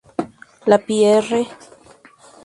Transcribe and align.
La 0.65 0.79
Pierre 0.79 1.45